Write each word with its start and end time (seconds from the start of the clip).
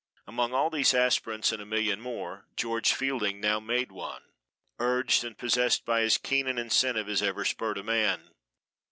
Among 0.25 0.51
all 0.51 0.71
these 0.71 0.95
aspirants 0.95 1.51
and 1.51 1.61
a 1.61 1.65
million 1.67 2.01
more 2.01 2.47
George 2.55 2.91
Fielding 2.91 3.39
now 3.39 3.59
made 3.59 3.91
one, 3.91 4.23
urged 4.79 5.23
and 5.23 5.37
possessed 5.37 5.85
by 5.85 6.01
as 6.01 6.17
keen 6.17 6.47
an 6.47 6.57
incentive 6.57 7.07
as 7.07 7.21
ever 7.21 7.45
spurred 7.45 7.77
a 7.77 7.83
man. 7.83 8.31